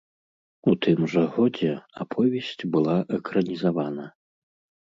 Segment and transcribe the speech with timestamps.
[0.71, 1.69] У тым жа годзе
[2.05, 4.11] аповесць была экранізавана.